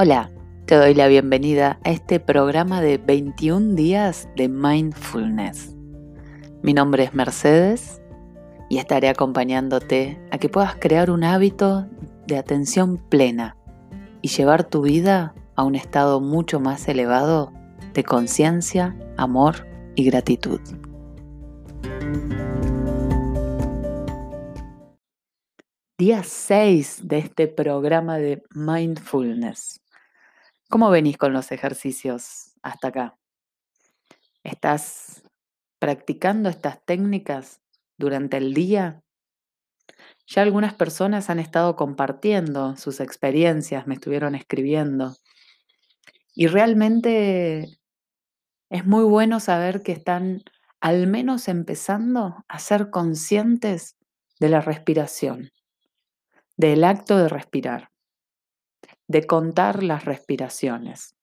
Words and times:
Hola, 0.00 0.30
te 0.66 0.76
doy 0.76 0.94
la 0.94 1.08
bienvenida 1.08 1.80
a 1.82 1.90
este 1.90 2.20
programa 2.20 2.80
de 2.80 2.98
21 2.98 3.74
días 3.74 4.28
de 4.36 4.48
mindfulness. 4.48 5.74
Mi 6.62 6.72
nombre 6.72 7.02
es 7.02 7.14
Mercedes 7.14 8.00
y 8.70 8.78
estaré 8.78 9.08
acompañándote 9.08 10.24
a 10.30 10.38
que 10.38 10.48
puedas 10.48 10.76
crear 10.76 11.10
un 11.10 11.24
hábito 11.24 11.88
de 12.28 12.36
atención 12.36 12.98
plena 13.08 13.56
y 14.22 14.28
llevar 14.28 14.62
tu 14.62 14.82
vida 14.82 15.34
a 15.56 15.64
un 15.64 15.74
estado 15.74 16.20
mucho 16.20 16.60
más 16.60 16.86
elevado 16.86 17.52
de 17.92 18.04
conciencia, 18.04 18.96
amor 19.16 19.66
y 19.96 20.04
gratitud. 20.04 20.60
Día 25.98 26.22
6 26.22 27.08
de 27.08 27.18
este 27.18 27.48
programa 27.48 28.18
de 28.18 28.44
mindfulness. 28.54 29.80
¿Cómo 30.70 30.90
venís 30.90 31.16
con 31.16 31.32
los 31.32 31.50
ejercicios 31.50 32.52
hasta 32.60 32.88
acá? 32.88 33.18
¿Estás 34.44 35.22
practicando 35.78 36.50
estas 36.50 36.84
técnicas 36.84 37.62
durante 37.96 38.36
el 38.36 38.52
día? 38.52 39.02
Ya 40.26 40.42
algunas 40.42 40.74
personas 40.74 41.30
han 41.30 41.38
estado 41.38 41.74
compartiendo 41.74 42.76
sus 42.76 43.00
experiencias, 43.00 43.86
me 43.86 43.94
estuvieron 43.94 44.34
escribiendo. 44.34 45.16
Y 46.34 46.48
realmente 46.48 47.80
es 48.68 48.84
muy 48.84 49.04
bueno 49.04 49.40
saber 49.40 49.82
que 49.82 49.92
están 49.92 50.42
al 50.80 51.06
menos 51.06 51.48
empezando 51.48 52.44
a 52.46 52.58
ser 52.58 52.90
conscientes 52.90 53.96
de 54.38 54.50
la 54.50 54.60
respiración, 54.60 55.50
del 56.58 56.84
acto 56.84 57.16
de 57.16 57.30
respirar 57.30 57.90
de 59.08 59.26
contar 59.26 59.82
las 59.82 60.04
respiraciones. 60.04 61.14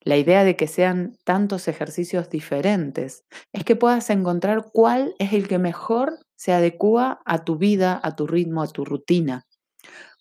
La 0.00 0.16
idea 0.16 0.44
de 0.44 0.56
que 0.56 0.66
sean 0.66 1.16
tantos 1.24 1.66
ejercicios 1.68 2.28
diferentes 2.28 3.24
es 3.52 3.64
que 3.64 3.76
puedas 3.76 4.10
encontrar 4.10 4.66
cuál 4.72 5.14
es 5.18 5.32
el 5.32 5.48
que 5.48 5.58
mejor 5.58 6.18
se 6.36 6.52
adecua 6.52 7.22
a 7.24 7.44
tu 7.44 7.56
vida, 7.56 8.00
a 8.02 8.14
tu 8.14 8.26
ritmo, 8.26 8.62
a 8.62 8.68
tu 8.68 8.84
rutina. 8.84 9.46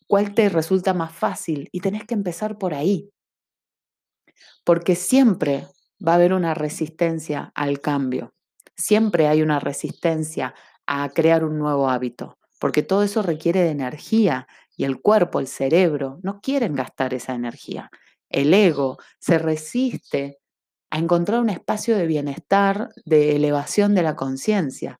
Cuál 0.08 0.34
te 0.34 0.48
resulta 0.48 0.94
más 0.94 1.12
fácil 1.14 1.68
y 1.72 1.82
tenés 1.82 2.06
que 2.06 2.14
empezar 2.14 2.58
por 2.58 2.74
ahí. 2.74 3.10
Porque 4.64 4.96
siempre 4.96 5.68
va 6.06 6.14
a 6.14 6.16
haber 6.16 6.34
una 6.34 6.54
resistencia 6.54 7.52
al 7.56 7.82
cambio. 7.82 8.34
Siempre 8.78 9.28
hay 9.28 9.42
una 9.42 9.60
resistencia 9.60 10.54
a 10.88 11.10
crear 11.10 11.44
un 11.44 11.60
nuevo 11.60 11.90
hábito, 11.90 12.38
porque 12.60 12.84
todo 12.84 13.04
eso 13.04 13.22
requiere 13.22 13.62
de 13.62 13.72
energía 13.72 14.48
y 14.76 14.86
el 14.86 15.02
cuerpo, 15.02 15.40
el 15.40 15.48
cerebro, 15.48 16.20
no 16.24 16.40
quieren 16.42 16.76
gastar 16.76 17.14
esa 17.14 17.34
energía. 17.34 17.90
El 18.30 18.54
ego 18.54 18.98
se 19.20 19.38
resiste 19.38 20.40
a 20.90 21.00
encontrar 21.00 21.40
un 21.42 21.50
espacio 21.50 21.98
de 21.98 22.08
bienestar, 22.08 22.90
de 23.06 23.36
elevación 23.36 23.96
de 23.96 24.04
la 24.04 24.16
conciencia. 24.16 25.00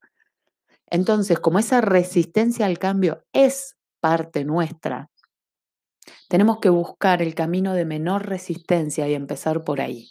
Entonces, 0.88 1.40
como 1.40 1.60
esa 1.60 1.82
resistencia 1.82 2.66
al 2.66 2.80
cambio 2.80 3.24
es 3.34 3.76
parte 4.00 4.46
nuestra, 4.46 5.10
tenemos 6.30 6.60
que 6.60 6.70
buscar 6.70 7.22
el 7.22 7.36
camino 7.36 7.74
de 7.74 7.86
menor 7.86 8.28
resistencia 8.28 9.08
y 9.08 9.14
empezar 9.14 9.64
por 9.64 9.82
ahí. 9.82 10.10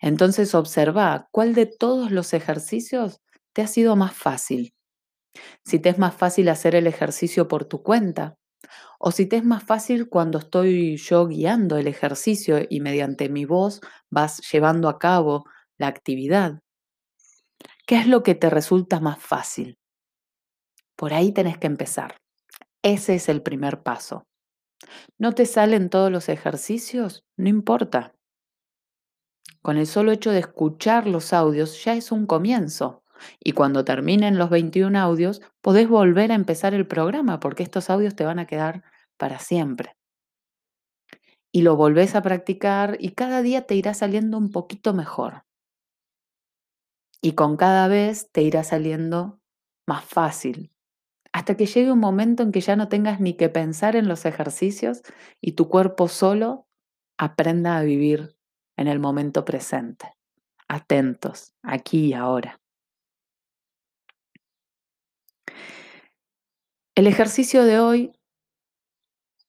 Entonces, 0.00 0.54
observa 0.54 1.28
cuál 1.32 1.54
de 1.54 1.66
todos 1.66 2.10
los 2.10 2.32
ejercicios 2.32 3.20
te 3.52 3.62
ha 3.62 3.66
sido 3.66 3.96
más 3.96 4.14
fácil. 4.14 4.74
Si 5.64 5.78
te 5.78 5.88
es 5.90 5.98
más 5.98 6.14
fácil 6.14 6.48
hacer 6.48 6.74
el 6.74 6.86
ejercicio 6.86 7.48
por 7.48 7.64
tu 7.64 7.82
cuenta, 7.82 8.36
o 8.98 9.10
si 9.10 9.26
te 9.26 9.36
es 9.36 9.44
más 9.44 9.62
fácil 9.62 10.08
cuando 10.08 10.38
estoy 10.38 10.96
yo 10.96 11.26
guiando 11.26 11.76
el 11.76 11.86
ejercicio 11.86 12.58
y 12.68 12.80
mediante 12.80 13.28
mi 13.28 13.44
voz 13.44 13.80
vas 14.10 14.40
llevando 14.50 14.88
a 14.88 14.98
cabo 14.98 15.44
la 15.76 15.86
actividad. 15.86 16.60
¿Qué 17.86 17.96
es 17.96 18.06
lo 18.06 18.22
que 18.22 18.34
te 18.34 18.50
resulta 18.50 19.00
más 19.00 19.18
fácil? 19.18 19.78
Por 20.96 21.14
ahí 21.14 21.32
tenés 21.32 21.58
que 21.58 21.68
empezar. 21.68 22.16
Ese 22.82 23.14
es 23.14 23.28
el 23.28 23.42
primer 23.42 23.82
paso. 23.82 24.26
¿No 25.16 25.32
te 25.32 25.46
salen 25.46 25.90
todos 25.90 26.10
los 26.10 26.28
ejercicios? 26.28 27.24
No 27.36 27.48
importa. 27.48 28.14
Con 29.62 29.76
el 29.76 29.86
solo 29.86 30.12
hecho 30.12 30.30
de 30.30 30.40
escuchar 30.40 31.06
los 31.06 31.32
audios 31.32 31.82
ya 31.84 31.94
es 31.94 32.12
un 32.12 32.26
comienzo. 32.26 33.02
Y 33.42 33.52
cuando 33.52 33.84
terminen 33.84 34.38
los 34.38 34.50
21 34.50 34.98
audios, 34.98 35.40
podés 35.60 35.88
volver 35.88 36.32
a 36.32 36.34
empezar 36.34 36.74
el 36.74 36.86
programa 36.86 37.40
porque 37.40 37.62
estos 37.62 37.90
audios 37.90 38.14
te 38.14 38.24
van 38.24 38.38
a 38.38 38.46
quedar 38.46 38.84
para 39.16 39.38
siempre. 39.38 39.96
Y 41.52 41.62
lo 41.62 41.76
volvés 41.76 42.14
a 42.14 42.22
practicar 42.22 42.96
y 43.00 43.12
cada 43.12 43.42
día 43.42 43.66
te 43.66 43.74
irá 43.74 43.94
saliendo 43.94 44.38
un 44.38 44.50
poquito 44.50 44.94
mejor. 44.94 45.44
Y 47.20 47.32
con 47.32 47.56
cada 47.56 47.88
vez 47.88 48.30
te 48.30 48.42
irá 48.42 48.62
saliendo 48.64 49.40
más 49.86 50.04
fácil. 50.04 50.72
Hasta 51.32 51.56
que 51.56 51.66
llegue 51.66 51.92
un 51.92 51.98
momento 51.98 52.42
en 52.42 52.52
que 52.52 52.60
ya 52.60 52.76
no 52.76 52.88
tengas 52.88 53.20
ni 53.20 53.34
que 53.34 53.48
pensar 53.48 53.96
en 53.96 54.08
los 54.08 54.24
ejercicios 54.24 55.02
y 55.40 55.52
tu 55.52 55.68
cuerpo 55.68 56.08
solo 56.08 56.66
aprenda 57.18 57.76
a 57.76 57.82
vivir 57.82 58.36
en 58.76 58.86
el 58.86 59.00
momento 59.00 59.44
presente. 59.44 60.14
Atentos, 60.68 61.54
aquí 61.62 62.06
y 62.06 62.12
ahora. 62.14 62.60
El 66.98 67.06
ejercicio 67.06 67.62
de 67.62 67.78
hoy 67.78 68.12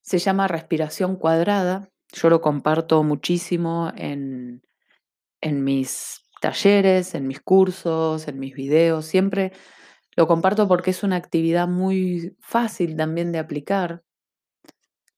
se 0.04 0.20
llama 0.20 0.48
respiración 0.48 1.16
cuadrada. 1.16 1.90
Yo 2.14 2.30
lo 2.30 2.42
comparto 2.42 3.02
muchísimo 3.02 3.92
en, 3.96 4.62
mis 5.42 6.24
talleres, 6.42 7.16
en 7.16 7.26
mis 7.26 7.42
cursos, 7.42 8.28
en 8.28 8.38
mis 8.38 8.54
videos. 8.54 9.08
Siempre 9.08 9.52
lo 10.16 10.28
comparto 10.28 10.68
porque 10.68 10.92
es 10.92 11.02
una 11.02 11.16
actividad 11.16 11.68
muy 11.68 12.38
fácil 12.40 12.96
también 12.96 13.32
de 13.32 13.40
aplicar, 13.40 14.04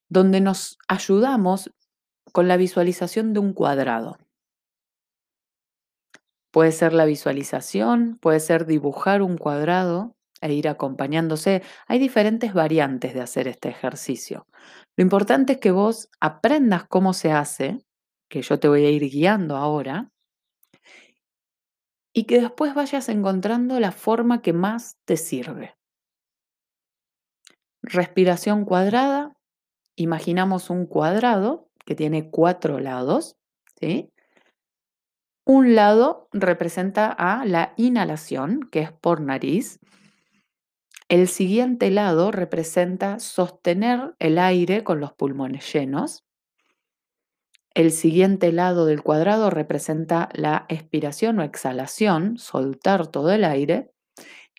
donde 0.08 0.40
nos 0.40 0.78
ayudamos 0.88 1.74
con 2.32 2.48
la 2.48 2.56
visualización 2.56 3.34
de 3.34 3.42
un 3.42 3.52
cuadrado. 3.52 4.18
Puede 6.50 6.72
ser 6.72 6.94
la 6.94 7.04
visualización, 7.04 8.20
puede 8.22 8.40
ser 8.40 8.66
dibujar 8.66 9.22
un 9.22 9.38
cuadrado 9.38 10.16
e 10.42 10.54
ir 10.54 10.68
acompañándose. 10.68 11.62
Hay 11.88 12.00
diferentes 12.00 12.54
variantes 12.54 13.14
de 13.14 13.22
hacer 13.22 13.48
este 13.48 13.70
ejercicio. 13.70 14.48
Lo 14.98 15.04
importante 15.04 15.54
es 15.54 15.60
que 15.60 15.72
vos 15.72 16.10
aprendas 16.20 16.86
cómo 16.88 17.14
se 17.14 17.32
hace, 17.32 17.80
que 18.30 18.42
yo 18.42 18.60
te 18.60 18.68
voy 18.68 18.86
a 18.86 18.90
ir 18.90 19.10
guiando 19.10 19.56
ahora, 19.56 20.10
y 22.14 22.26
que 22.26 22.42
después 22.42 22.74
vayas 22.74 23.08
encontrando 23.10 23.80
la 23.80 23.92
forma 23.92 24.42
que 24.42 24.54
más 24.54 24.98
te 25.06 25.16
sirve. 25.16 25.76
Respiración 27.82 28.66
cuadrada. 28.66 29.34
Imaginamos 29.96 30.70
un 30.70 30.86
cuadrado 30.86 31.70
que 31.86 31.96
tiene 31.96 32.30
cuatro 32.30 32.80
lados. 32.80 33.38
¿sí? 33.80 34.12
Un 35.46 35.76
lado 35.76 36.28
representa 36.32 37.12
a 37.12 37.46
la 37.46 37.74
inhalación, 37.76 38.70
que 38.72 38.82
es 38.82 38.92
por 38.92 39.22
nariz, 39.22 39.80
el 41.12 41.28
siguiente 41.28 41.92
lado 41.92 42.32
representa 42.32 43.20
sostener 43.20 44.16
el 44.20 44.40
aire 44.40 44.86
con 44.86 45.02
los 45.02 45.12
pulmones 45.12 45.72
llenos. 45.74 46.24
El 47.74 47.92
siguiente 47.92 48.54
lado 48.54 48.86
del 48.86 49.04
cuadrado 49.04 49.50
representa 49.50 50.30
la 50.32 50.66
expiración 50.70 51.40
o 51.40 51.44
exhalación, 51.44 52.38
soltar 52.38 53.08
todo 53.08 53.34
el 53.34 53.44
aire. 53.44 53.92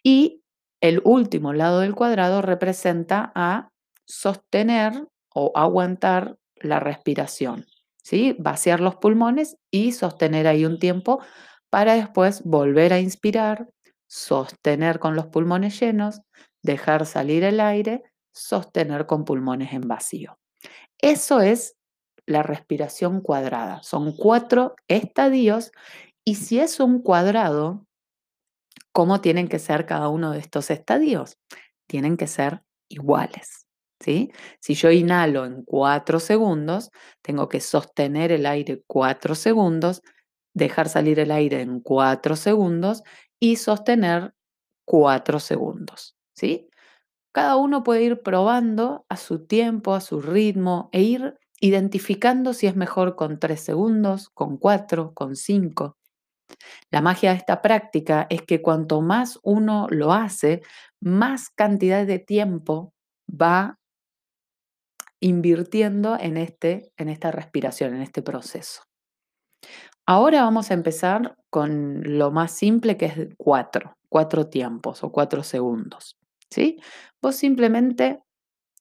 Y 0.03 0.43
el 0.83 1.01
último 1.05 1.55
lado 1.55 1.81
del 1.81 1.95
cuadrado 1.95 2.43
representa 2.43 3.33
a 3.35 3.71
sostener 4.05 5.09
o 5.35 5.53
aguantar 5.55 6.37
la 6.57 6.81
respiración. 6.81 7.65
¿sí? 8.03 8.37
Vaciar 8.39 8.81
los 8.81 8.97
pulmones 8.97 9.57
y 9.71 9.93
sostener 9.93 10.47
ahí 10.47 10.67
un 10.67 10.79
tiempo 10.79 11.23
para 11.71 11.95
después 11.95 12.43
volver 12.45 12.93
a 12.93 13.01
inspirar, 13.01 13.71
sostener 14.13 14.99
con 14.99 15.17
los 15.17 15.29
pulmones 15.29 15.81
llenos, 15.81 16.21
dejar 16.63 17.07
salir 17.07 17.45
el 17.45 17.61
aire, 17.61 18.03
sostener 18.35 19.07
con 19.07 19.25
pulmones 19.25 19.73
en 19.73 19.89
vacío. 19.89 20.39
Eso 21.01 21.41
es 21.41 21.77
la 22.27 22.43
respiración 22.43 23.23
cuadrada. 23.23 23.83
Son 23.83 24.15
cuatro 24.15 24.75
estadios 24.87 25.73
y 26.27 26.35
si 26.35 26.61
es 26.61 26.79
un 26.79 27.01
cuadrado, 27.01 27.87
¿cómo 28.93 29.23
tienen 29.23 29.49
que 29.49 29.59
ser 29.59 29.87
cada 29.87 30.11
uno 30.11 30.33
de 30.33 30.41
estos 30.41 30.71
estadios? 30.71 31.39
Tienen 31.87 32.19
que 32.19 32.27
ser 32.27 32.63
iguales. 32.91 33.67
¿sí? 33.99 34.31
Si 34.61 34.75
yo 34.75 34.91
inhalo 34.91 35.47
en 35.47 35.65
cuatro 35.65 36.21
segundos, 36.21 36.91
tengo 37.23 37.49
que 37.49 37.61
sostener 37.61 38.31
el 38.31 38.45
aire 38.45 38.83
cuatro 38.87 39.35
segundos, 39.35 40.03
dejar 40.53 40.91
salir 40.91 41.19
el 41.19 41.31
aire 41.31 41.63
en 41.63 41.81
cuatro 41.81 42.37
segundos 42.37 43.03
y 43.43 43.57
sostener 43.57 44.37
cuatro 44.85 45.41
segundos, 45.41 46.17
¿sí? 46.33 46.71
Cada 47.33 47.57
uno 47.57 47.83
puede 47.83 48.05
ir 48.05 48.23
probando 48.23 49.05
a 49.09 49.17
su 49.17 49.45
tiempo, 49.47 49.95
a 49.95 50.01
su 50.01 50.21
ritmo 50.21 50.91
e 50.93 51.03
ir 51.03 51.41
identificando 51.61 52.53
si 52.53 52.69
es 52.69 52.77
mejor 52.77 53.17
con 53.17 53.41
3 53.41 53.61
segundos, 53.61 54.29
con 54.29 54.59
4, 54.59 55.13
con 55.13 55.35
5. 55.35 55.97
La 56.93 57.01
magia 57.01 57.33
de 57.33 57.39
esta 57.39 57.63
práctica 57.63 58.29
es 58.31 58.43
que 58.43 58.63
cuanto 58.63 59.01
más 59.01 59.41
uno 59.43 59.89
lo 59.91 60.13
hace, 60.13 60.63
más 61.01 61.51
cantidad 61.51 62.07
de 62.07 62.21
tiempo 62.21 62.95
va 63.29 63.81
invirtiendo 65.19 66.17
en, 66.17 66.37
este, 66.37 66.93
en 66.97 67.09
esta 67.09 67.33
respiración, 67.33 67.97
en 67.97 68.03
este 68.03 68.23
proceso. 68.23 68.83
Ahora 70.07 70.43
vamos 70.43 70.71
a 70.71 70.75
empezar 70.75 71.37
con 71.49 72.03
lo 72.19 72.31
más 72.31 72.51
simple 72.53 72.97
que 72.97 73.07
es 73.07 73.29
cuatro, 73.37 73.97
cuatro 74.09 74.49
tiempos 74.49 75.05
o 75.05 75.13
cuatro 75.13 75.43
segundos. 75.43 76.17
¿sí? 76.51 76.81
Vos 77.21 77.37
simplemente 77.37 78.21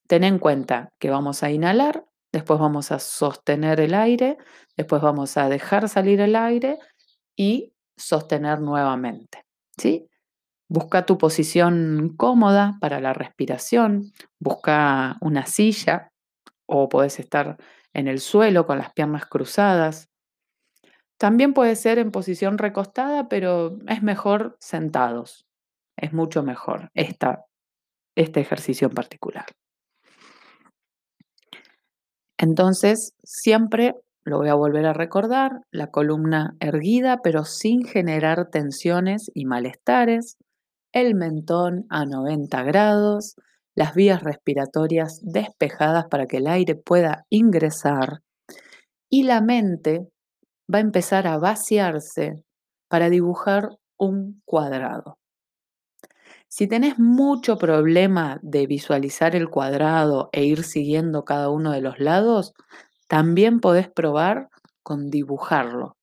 ten 0.08 0.24
en 0.24 0.38
cuenta 0.38 0.92
que 0.98 1.10
vamos 1.10 1.42
a 1.42 1.50
inhalar, 1.50 2.04
después 2.32 2.58
vamos 2.58 2.92
a 2.92 2.98
sostener 2.98 3.80
el 3.80 3.94
aire, 3.94 4.36
después 4.76 5.00
vamos 5.00 5.36
a 5.36 5.48
dejar 5.48 5.88
salir 5.88 6.20
el 6.20 6.34
aire 6.34 6.78
y 7.36 7.72
sostener 7.96 8.60
nuevamente. 8.60 9.44
¿sí? 9.78 10.08
Busca 10.68 11.06
tu 11.06 11.18
posición 11.18 12.14
cómoda 12.16 12.78
para 12.80 13.00
la 13.00 13.12
respiración, 13.12 14.12
busca 14.40 15.18
una 15.20 15.46
silla 15.46 16.10
o 16.66 16.88
puedes 16.88 17.20
estar 17.20 17.58
en 17.92 18.08
el 18.08 18.20
suelo 18.20 18.66
con 18.66 18.78
las 18.78 18.92
piernas 18.92 19.26
cruzadas. 19.26 20.08
También 21.22 21.54
puede 21.54 21.76
ser 21.76 22.00
en 22.00 22.10
posición 22.10 22.58
recostada, 22.58 23.28
pero 23.28 23.78
es 23.86 24.02
mejor 24.02 24.56
sentados. 24.58 25.46
Es 25.96 26.12
mucho 26.12 26.42
mejor 26.42 26.90
esta, 26.94 27.44
este 28.16 28.40
ejercicio 28.40 28.88
en 28.88 28.94
particular. 28.94 29.46
Entonces, 32.36 33.14
siempre 33.22 33.94
lo 34.24 34.38
voy 34.38 34.48
a 34.48 34.54
volver 34.54 34.84
a 34.84 34.94
recordar, 34.94 35.60
la 35.70 35.92
columna 35.92 36.56
erguida, 36.58 37.20
pero 37.22 37.44
sin 37.44 37.84
generar 37.84 38.50
tensiones 38.50 39.30
y 39.32 39.44
malestares, 39.44 40.38
el 40.90 41.14
mentón 41.14 41.86
a 41.88 42.04
90 42.04 42.64
grados, 42.64 43.36
las 43.76 43.94
vías 43.94 44.24
respiratorias 44.24 45.20
despejadas 45.22 46.06
para 46.06 46.26
que 46.26 46.38
el 46.38 46.48
aire 46.48 46.74
pueda 46.74 47.26
ingresar 47.30 48.22
y 49.08 49.22
la 49.22 49.40
mente 49.40 50.08
va 50.72 50.78
a 50.78 50.80
empezar 50.82 51.26
a 51.26 51.38
vaciarse 51.38 52.44
para 52.88 53.10
dibujar 53.10 53.70
un 53.98 54.42
cuadrado. 54.44 55.18
Si 56.48 56.66
tenés 56.66 56.98
mucho 56.98 57.56
problema 57.56 58.38
de 58.42 58.66
visualizar 58.66 59.34
el 59.34 59.48
cuadrado 59.48 60.28
e 60.32 60.44
ir 60.44 60.64
siguiendo 60.64 61.24
cada 61.24 61.48
uno 61.48 61.72
de 61.72 61.80
los 61.80 61.98
lados, 61.98 62.52
también 63.08 63.60
podés 63.60 63.88
probar 63.88 64.48
con 64.82 65.08
dibujarlo 65.10 65.96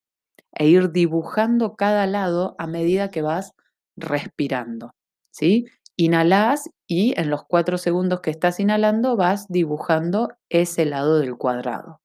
e 0.51 0.67
ir 0.67 0.91
dibujando 0.91 1.75
cada 1.75 2.07
lado 2.07 2.55
a 2.57 2.65
medida 2.67 3.09
que 3.09 3.21
vas 3.21 3.53
respirando. 3.95 4.95
¿sí? 5.31 5.65
Inhalás 5.95 6.69
y 6.87 7.13
en 7.19 7.29
los 7.29 7.43
cuatro 7.43 7.77
segundos 7.77 8.21
que 8.21 8.31
estás 8.31 8.59
inhalando 8.59 9.15
vas 9.15 9.47
dibujando 9.49 10.29
ese 10.49 10.85
lado 10.85 11.19
del 11.19 11.37
cuadrado. 11.37 12.01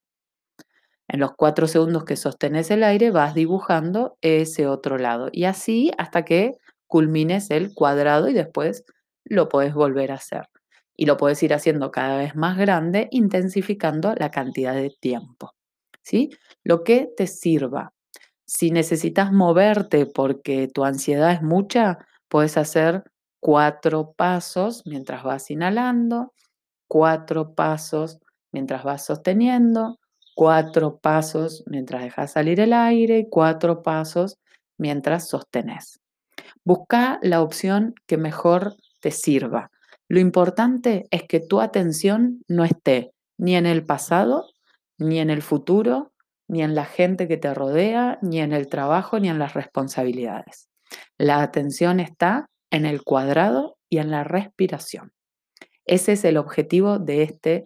En 1.09 1.21
los 1.21 1.33
cuatro 1.37 1.67
segundos 1.67 2.05
que 2.05 2.17
sostenes 2.17 2.71
el 2.71 2.83
aire 2.85 3.11
vas 3.11 3.35
dibujando 3.35 4.17
ese 4.23 4.67
otro 4.67 4.99
lado 4.99 5.29
y 5.33 5.45
así 5.45 5.91
hasta 5.99 6.25
que 6.25 6.57
culmines 6.87 7.51
el 7.51 7.75
cuadrado 7.75 8.29
y 8.29 8.33
después 8.35 8.85
lo 9.25 9.49
puedes 9.49 9.75
volver 9.75 10.13
a 10.13 10.17
hacer. 10.17 10.49
Y 10.97 11.07
lo 11.07 11.17
puedes 11.17 11.43
ir 11.43 11.55
haciendo 11.55 11.91
cada 11.91 12.19
vez 12.19 12.37
más 12.37 12.57
grande, 12.57 13.09
intensificando 13.11 14.15
la 14.17 14.31
cantidad 14.31 14.75
de 14.75 14.91
tiempo. 15.01 15.53
¿sí? 16.03 16.31
Lo 16.63 16.85
que 16.85 17.09
te 17.17 17.27
sirva. 17.27 17.93
Si 18.47 18.71
necesitas 18.71 19.33
moverte 19.33 20.07
porque 20.07 20.69
tu 20.69 20.85
ansiedad 20.85 21.33
es 21.33 21.43
mucha, 21.43 21.99
puedes 22.29 22.57
hacer 22.59 23.05
cuatro 23.41 24.13
pasos 24.17 24.83
mientras 24.87 25.25
vas 25.25 25.51
inhalando, 25.51 26.33
cuatro 26.89 27.55
pasos 27.55 28.21
mientras 28.53 28.85
vas 28.85 29.05
sosteniendo, 29.05 29.99
cuatro 30.35 30.99
pasos 30.99 31.65
mientras 31.67 32.03
dejas 32.03 32.33
salir 32.33 32.61
el 32.61 32.73
aire 32.73 33.19
y 33.19 33.29
cuatro 33.29 33.83
pasos 33.83 34.39
mientras 34.79 35.29
sostenes. 35.29 36.01
Busca 36.65 37.19
la 37.23 37.43
opción 37.43 37.95
que 38.07 38.17
mejor 38.17 38.77
te 39.01 39.11
sirva. 39.11 39.71
Lo 40.09 40.21
importante 40.21 41.07
es 41.11 41.25
que 41.25 41.41
tu 41.41 41.61
atención 41.61 42.43
no 42.49 42.65
esté 42.65 43.13
ni 43.39 43.57
en 43.57 43.67
el 43.67 43.85
pasado, 43.85 44.47
ni 44.99 45.19
en 45.19 45.31
el 45.31 45.43
futuro, 45.43 46.13
ni 46.49 46.63
en 46.63 46.75
la 46.75 46.85
gente 46.85 47.27
que 47.29 47.37
te 47.37 47.55
rodea, 47.55 48.19
ni 48.23 48.41
en 48.41 48.53
el 48.53 48.69
trabajo, 48.69 49.19
ni 49.19 49.29
en 49.29 49.39
las 49.39 49.55
responsabilidades. 49.55 50.69
La 51.19 51.43
atención 51.43 52.01
está 52.01 52.47
en 52.71 52.87
el 52.87 53.03
cuadrado 53.03 53.77
y 53.89 53.99
en 53.99 54.11
la 54.11 54.25
respiración. 54.25 55.13
Ese 55.87 56.13
es 56.13 56.25
el 56.25 56.37
objetivo 56.37 56.99
de 56.99 57.23
este 57.23 57.65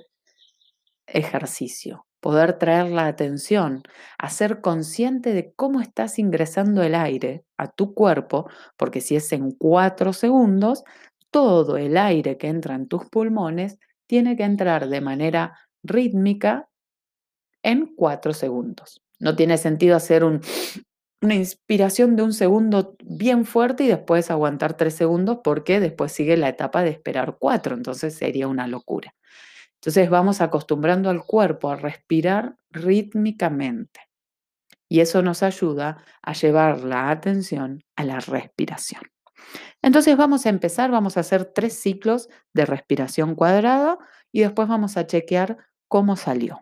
ejercicio, 1.06 2.06
poder 2.20 2.58
traer 2.58 2.90
la 2.90 3.06
atención 3.06 3.82
a 4.18 4.30
ser 4.30 4.60
consciente 4.60 5.32
de 5.32 5.52
cómo 5.54 5.80
estás 5.80 6.18
ingresando 6.18 6.82
el 6.82 6.94
aire 6.94 7.44
a 7.56 7.70
tu 7.70 7.94
cuerpo, 7.94 8.48
porque 8.76 9.00
si 9.00 9.16
es 9.16 9.32
en 9.32 9.52
cuatro 9.52 10.12
segundos, 10.12 10.84
todo 11.30 11.76
el 11.76 11.96
aire 11.96 12.38
que 12.38 12.48
entra 12.48 12.74
en 12.74 12.88
tus 12.88 13.06
pulmones 13.06 13.78
tiene 14.06 14.36
que 14.36 14.44
entrar 14.44 14.88
de 14.88 15.00
manera 15.00 15.58
rítmica 15.82 16.68
en 17.62 17.94
cuatro 17.94 18.32
segundos. 18.32 19.02
No 19.20 19.36
tiene 19.36 19.58
sentido 19.58 19.96
hacer 19.96 20.24
un 20.24 20.40
una 21.20 21.34
inspiración 21.34 22.16
de 22.16 22.22
un 22.22 22.32
segundo 22.32 22.96
bien 23.04 23.44
fuerte 23.44 23.84
y 23.84 23.88
después 23.88 24.30
aguantar 24.30 24.76
tres 24.76 24.94
segundos 24.94 25.38
porque 25.42 25.80
después 25.80 26.12
sigue 26.12 26.36
la 26.36 26.48
etapa 26.48 26.82
de 26.82 26.90
esperar 26.90 27.38
cuatro, 27.40 27.74
entonces 27.74 28.14
sería 28.14 28.46
una 28.46 28.68
locura. 28.68 29.14
Entonces 29.80 30.10
vamos 30.10 30.40
acostumbrando 30.40 31.08
al 31.08 31.24
cuerpo 31.24 31.70
a 31.70 31.76
respirar 31.76 32.56
rítmicamente 32.70 34.00
y 34.88 35.00
eso 35.00 35.22
nos 35.22 35.42
ayuda 35.42 36.04
a 36.22 36.32
llevar 36.32 36.80
la 36.80 37.10
atención 37.10 37.84
a 37.96 38.04
la 38.04 38.20
respiración. 38.20 39.02
Entonces 39.82 40.16
vamos 40.16 40.46
a 40.46 40.48
empezar, 40.48 40.90
vamos 40.90 41.16
a 41.16 41.20
hacer 41.20 41.44
tres 41.44 41.80
ciclos 41.80 42.28
de 42.52 42.66
respiración 42.66 43.34
cuadrada 43.34 43.98
y 44.32 44.40
después 44.40 44.68
vamos 44.68 44.96
a 44.96 45.06
chequear 45.06 45.58
cómo 45.86 46.16
salió. 46.16 46.60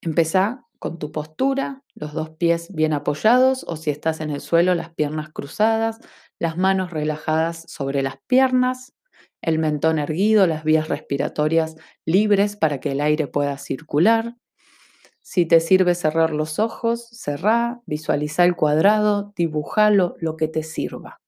Empezá 0.00 0.64
con 0.78 0.98
tu 0.98 1.12
postura, 1.12 1.82
los 1.94 2.12
dos 2.12 2.30
pies 2.30 2.72
bien 2.72 2.92
apoyados 2.92 3.64
o 3.66 3.76
si 3.76 3.90
estás 3.90 4.20
en 4.20 4.30
el 4.30 4.40
suelo, 4.40 4.74
las 4.74 4.90
piernas 4.94 5.30
cruzadas, 5.30 5.98
las 6.38 6.58
manos 6.58 6.90
relajadas 6.90 7.64
sobre 7.68 8.02
las 8.02 8.18
piernas, 8.26 8.92
el 9.44 9.58
mentón 9.58 9.98
erguido, 9.98 10.46
las 10.46 10.64
vías 10.64 10.88
respiratorias 10.88 11.76
libres 12.04 12.56
para 12.56 12.80
que 12.80 12.92
el 12.92 13.00
aire 13.00 13.26
pueda 13.26 13.56
circular. 13.58 14.36
Si 15.20 15.46
te 15.46 15.60
sirve 15.60 15.94
cerrar 15.94 16.30
los 16.30 16.58
ojos, 16.58 17.08
cerrá, 17.10 17.80
visualiza 17.86 18.44
el 18.44 18.56
cuadrado, 18.56 19.32
dibujalo, 19.36 20.16
lo 20.18 20.36
que 20.36 20.48
te 20.48 20.62
sirva. 20.62 21.20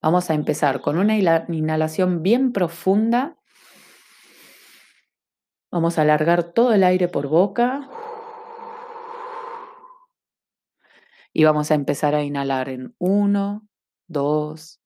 Vamos 0.00 0.30
a 0.30 0.34
empezar 0.34 0.80
con 0.80 0.98
una 0.98 1.16
inhalación 1.16 2.22
bien 2.22 2.52
profunda 2.52 3.36
Vamos 5.76 5.98
a 5.98 6.02
alargar 6.02 6.54
todo 6.54 6.72
el 6.72 6.84
aire 6.84 7.06
por 7.06 7.28
boca. 7.28 7.90
Y 11.34 11.44
vamos 11.44 11.70
a 11.70 11.74
empezar 11.74 12.14
a 12.14 12.22
inhalar 12.22 12.70
en 12.70 12.94
1, 12.98 13.68
2, 14.06 14.80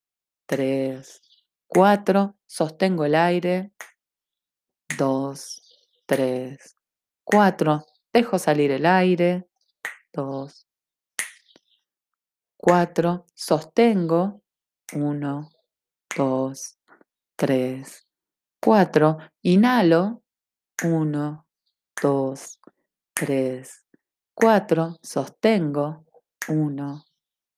3, 0.47 1.21
4. 1.71 2.35
Sostengo 2.45 3.05
el 3.05 3.15
aire. 3.15 3.71
2, 4.97 5.61
3, 6.05 6.75
4. 7.23 7.85
Dejo 8.13 8.37
salir 8.37 8.71
el 8.71 8.85
aire. 8.85 9.47
2, 10.13 10.67
4. 12.57 13.25
Sostengo. 13.33 14.41
1, 14.93 15.49
2, 16.17 16.77
3, 17.37 18.07
4. 18.59 19.17
Inhalo. 19.43 20.21
1, 20.83 21.45
2, 22.01 22.59
3, 23.13 23.85
4, 24.33 24.97
sostengo, 25.03 26.05
1, 26.47 27.05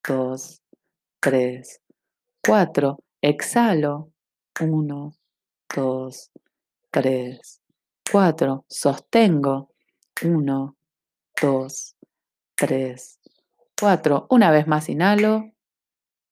2, 0.06 0.62
3, 1.22 1.82
4, 2.46 2.98
exhalo, 3.24 4.12
1, 4.60 5.16
2, 5.74 6.32
3, 6.92 7.62
4, 8.12 8.66
sostengo, 8.68 9.70
1, 10.22 10.76
2, 11.42 11.96
3, 12.56 13.20
4, 13.80 14.28
una 14.30 14.52
vez 14.52 14.68
más 14.68 14.90
inhalo, 14.90 15.54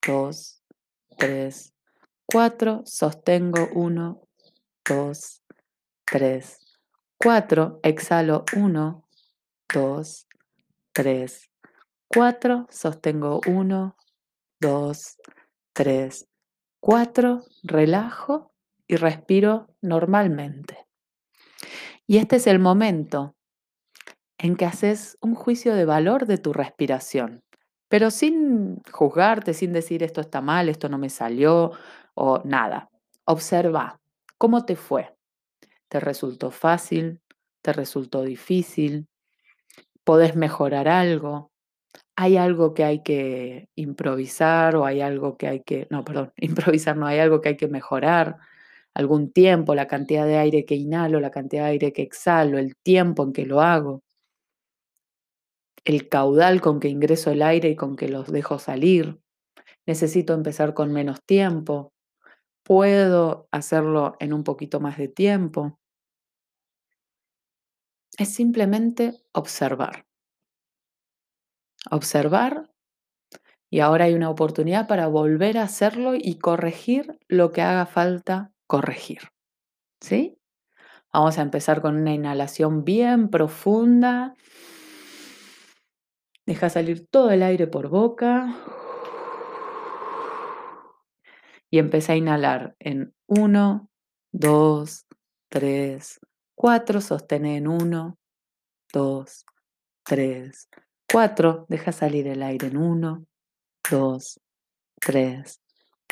2, 0.06 0.62
3, 1.16 1.72
4, 2.26 2.82
sostengo, 2.84 3.68
1, 3.72 4.20
2, 4.84 5.42
3, 6.04 6.58
4, 7.18 7.80
exhalo 7.82 8.44
1, 8.54 9.04
2, 9.72 10.26
3, 10.92 11.50
4, 12.08 12.66
sostengo 12.68 13.40
1, 13.46 13.96
2, 14.60 15.16
3, 15.72 16.28
4, 16.82 17.44
relajo 17.62 18.50
y 18.88 18.96
respiro 18.96 19.68
normalmente. 19.82 20.84
Y 22.08 22.18
este 22.18 22.36
es 22.36 22.48
el 22.48 22.58
momento 22.58 23.36
en 24.36 24.56
que 24.56 24.64
haces 24.64 25.16
un 25.20 25.36
juicio 25.36 25.76
de 25.76 25.84
valor 25.84 26.26
de 26.26 26.38
tu 26.38 26.52
respiración, 26.52 27.44
pero 27.86 28.10
sin 28.10 28.82
juzgarte, 28.90 29.54
sin 29.54 29.72
decir 29.72 30.02
esto 30.02 30.20
está 30.20 30.40
mal, 30.40 30.68
esto 30.68 30.88
no 30.88 30.98
me 30.98 31.08
salió 31.08 31.70
o 32.14 32.42
nada. 32.44 32.90
Observa 33.26 34.00
cómo 34.36 34.64
te 34.64 34.74
fue. 34.74 35.14
¿Te 35.86 36.00
resultó 36.00 36.50
fácil? 36.50 37.20
¿Te 37.62 37.72
resultó 37.72 38.22
difícil? 38.22 39.06
¿Podés 40.02 40.34
mejorar 40.34 40.88
algo? 40.88 41.51
¿Hay 42.16 42.36
algo 42.36 42.74
que 42.74 42.84
hay 42.84 43.02
que 43.02 43.68
improvisar 43.74 44.76
o 44.76 44.84
hay 44.86 45.00
algo 45.00 45.36
que 45.36 45.48
hay 45.48 45.60
que, 45.62 45.86
no, 45.90 46.04
perdón, 46.04 46.32
improvisar 46.76 46.96
no, 46.96 47.06
hay 47.06 47.18
algo 47.18 47.40
que 47.40 47.50
hay 47.50 47.56
que 47.56 47.68
mejorar? 47.68 48.38
algún 48.94 49.32
tiempo, 49.32 49.74
la 49.74 49.86
cantidad 49.86 50.26
de 50.26 50.36
aire 50.36 50.66
que 50.66 50.74
inhalo, 50.74 51.18
la 51.18 51.30
cantidad 51.30 51.64
de 51.64 51.70
aire 51.70 51.92
que 51.94 52.02
exhalo, 52.02 52.58
el 52.58 52.76
tiempo 52.76 53.22
en 53.24 53.32
que 53.32 53.46
lo 53.46 53.62
hago 53.62 54.02
el 55.84 56.08
caudal 56.08 56.60
con 56.60 56.80
que 56.80 56.88
ingreso 56.88 57.30
el 57.30 57.42
aire 57.42 57.70
y 57.70 57.76
con 57.76 57.96
que 57.96 58.08
los 58.08 58.30
dejo 58.30 58.58
salir. 58.58 59.20
Necesito 59.86 60.34
empezar 60.34 60.74
con 60.74 60.92
menos 60.92 61.22
tiempo. 61.24 61.92
Puedo 62.62 63.48
hacerlo 63.50 64.16
en 64.20 64.32
un 64.32 64.44
poquito 64.44 64.80
más 64.80 64.98
de 64.98 65.08
tiempo. 65.08 65.78
Es 68.16 68.32
simplemente 68.34 69.12
observar. 69.32 70.06
Observar 71.90 72.70
y 73.70 73.80
ahora 73.80 74.04
hay 74.04 74.14
una 74.14 74.30
oportunidad 74.30 74.86
para 74.86 75.08
volver 75.08 75.58
a 75.58 75.64
hacerlo 75.64 76.14
y 76.14 76.38
corregir 76.38 77.18
lo 77.28 77.52
que 77.52 77.62
haga 77.62 77.86
falta 77.86 78.52
corregir. 78.66 79.20
¿Sí? 80.00 80.38
Vamos 81.12 81.38
a 81.38 81.42
empezar 81.42 81.82
con 81.82 81.96
una 81.96 82.12
inhalación 82.12 82.84
bien 82.84 83.28
profunda 83.28 84.34
Deja 86.44 86.68
salir 86.70 87.06
todo 87.06 87.30
el 87.30 87.42
aire 87.42 87.68
por 87.68 87.88
boca. 87.88 88.56
Y 91.70 91.78
empieza 91.78 92.12
a 92.12 92.16
inhalar 92.16 92.74
en 92.80 93.14
1, 93.28 93.88
2, 94.32 95.06
3, 95.48 96.20
4. 96.54 97.00
Sostén 97.00 97.46
en 97.46 97.68
1, 97.68 98.18
2, 98.92 99.46
3, 100.04 100.68
4. 101.12 101.66
Deja 101.68 101.92
salir 101.92 102.26
el 102.26 102.42
aire 102.42 102.68
en 102.68 102.76
1, 102.78 103.26
2, 103.90 104.40
3, 105.00 105.60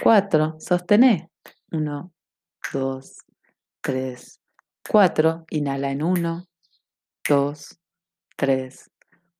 4. 0.02 0.56
Sostené. 0.60 1.30
1, 1.72 2.12
2, 2.72 3.16
3, 3.80 4.40
4. 4.88 5.44
Inhala 5.50 5.90
en 5.90 6.02
1, 6.02 6.46
2, 7.28 7.80
3, 8.36 8.90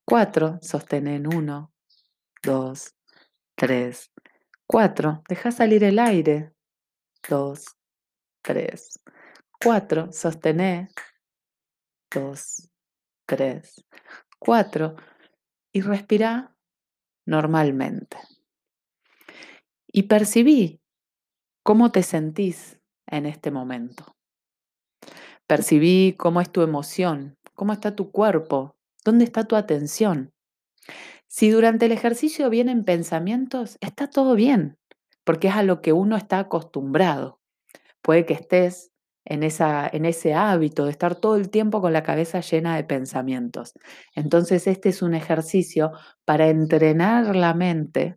4, 0.04 0.58
sostén 0.60 1.06
en 1.06 1.26
1, 1.26 1.72
2, 2.42 2.94
3, 3.56 4.10
4, 4.66 5.22
deja 5.28 5.50
salir 5.52 5.84
el 5.84 5.98
aire, 5.98 6.52
2, 7.28 7.64
3, 8.42 9.00
4, 9.62 10.12
sostené, 10.12 10.88
2, 12.10 12.70
3, 13.26 13.84
4 14.38 14.96
y 15.72 15.80
respira 15.80 16.56
normalmente. 17.26 18.16
Y 19.86 20.04
percibí 20.04 20.80
cómo 21.62 21.92
te 21.92 22.02
sentís 22.02 22.78
en 23.06 23.26
este 23.26 23.50
momento. 23.50 24.16
Percibí 25.46 26.14
cómo 26.16 26.40
es 26.40 26.50
tu 26.50 26.62
emoción, 26.62 27.36
cómo 27.54 27.72
está 27.72 27.96
tu 27.96 28.10
cuerpo, 28.10 28.76
¿Dónde 29.04 29.24
está 29.24 29.44
tu 29.44 29.56
atención? 29.56 30.32
Si 31.26 31.50
durante 31.50 31.86
el 31.86 31.92
ejercicio 31.92 32.50
vienen 32.50 32.84
pensamientos, 32.84 33.78
está 33.80 34.10
todo 34.10 34.34
bien, 34.34 34.76
porque 35.24 35.48
es 35.48 35.54
a 35.54 35.62
lo 35.62 35.80
que 35.80 35.92
uno 35.92 36.16
está 36.16 36.38
acostumbrado. 36.38 37.40
Puede 38.02 38.26
que 38.26 38.34
estés 38.34 38.92
en, 39.24 39.42
esa, 39.42 39.88
en 39.92 40.06
ese 40.06 40.34
hábito 40.34 40.84
de 40.84 40.92
estar 40.92 41.14
todo 41.14 41.36
el 41.36 41.50
tiempo 41.50 41.80
con 41.80 41.92
la 41.92 42.02
cabeza 42.02 42.40
llena 42.40 42.76
de 42.76 42.84
pensamientos. 42.84 43.74
Entonces 44.14 44.66
este 44.66 44.88
es 44.90 45.02
un 45.02 45.14
ejercicio 45.14 45.92
para 46.24 46.48
entrenar 46.48 47.36
la 47.36 47.54
mente 47.54 48.16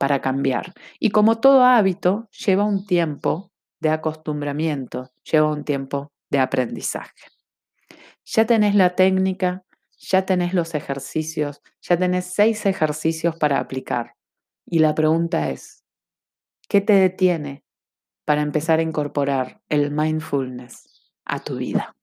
para 0.00 0.22
cambiar. 0.22 0.72
Y 0.98 1.10
como 1.10 1.40
todo 1.40 1.62
hábito, 1.62 2.30
lleva 2.30 2.64
un 2.64 2.86
tiempo 2.86 3.52
de 3.80 3.90
acostumbramiento, 3.90 5.10
lleva 5.30 5.52
un 5.52 5.62
tiempo 5.62 6.10
de 6.30 6.38
aprendizaje. 6.38 7.26
Ya 8.24 8.46
tenés 8.46 8.74
la 8.74 8.94
técnica, 8.96 9.62
ya 9.98 10.24
tenés 10.24 10.54
los 10.54 10.74
ejercicios, 10.74 11.60
ya 11.82 11.98
tenés 11.98 12.32
seis 12.32 12.64
ejercicios 12.64 13.36
para 13.36 13.58
aplicar. 13.58 14.14
Y 14.64 14.78
la 14.78 14.94
pregunta 14.94 15.50
es, 15.50 15.84
¿qué 16.66 16.80
te 16.80 16.94
detiene 16.94 17.62
para 18.24 18.42
empezar 18.42 18.78
a 18.78 18.82
incorporar 18.82 19.60
el 19.68 19.90
mindfulness 19.90 21.12
a 21.24 21.40
tu 21.40 21.56
vida? 21.56 21.96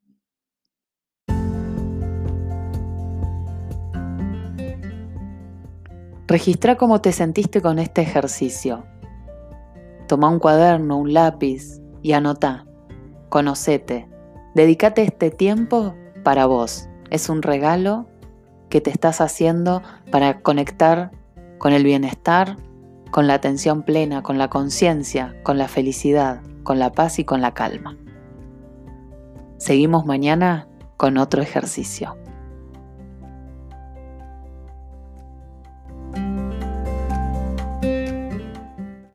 Registra 6.27 6.75
cómo 6.75 6.99
te 6.99 7.13
sentiste 7.13 7.61
con 7.61 7.79
este 7.79 8.01
ejercicio. 8.01 8.85
Toma 10.07 10.29
un 10.29 10.39
cuaderno, 10.39 10.97
un 10.97 11.13
lápiz 11.13 11.81
y 12.01 12.11
anota. 12.11 12.65
Conocete. 13.29 14.09
Dedícate 14.53 15.03
este 15.03 15.31
tiempo 15.31 15.95
para 16.23 16.45
vos 16.45 16.89
es 17.09 17.29
un 17.29 17.41
regalo 17.41 18.07
que 18.69 18.81
te 18.81 18.89
estás 18.89 19.21
haciendo 19.21 19.81
para 20.11 20.41
conectar 20.41 21.11
con 21.57 21.73
el 21.73 21.83
bienestar, 21.83 22.57
con 23.11 23.27
la 23.27 23.35
atención 23.35 23.83
plena, 23.83 24.23
con 24.23 24.37
la 24.37 24.49
conciencia, 24.49 25.35
con 25.43 25.57
la 25.57 25.67
felicidad, 25.67 26.41
con 26.63 26.79
la 26.79 26.91
paz 26.91 27.19
y 27.19 27.23
con 27.23 27.41
la 27.41 27.53
calma. 27.53 27.97
Seguimos 29.57 30.05
mañana 30.05 30.67
con 30.97 31.17
otro 31.17 31.41
ejercicio. 31.41 32.17